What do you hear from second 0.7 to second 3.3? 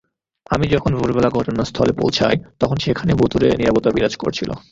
যখন ভোরবেলা ঘটনাস্থলে পৌঁছাই, তখন সেখানে